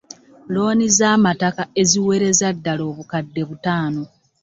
Looni 0.53 0.85
z'amataka 0.97 1.63
eziwereza 1.81 2.47
ddala 2.55 2.83
obukadde 2.91 3.41
butaano. 3.49 4.03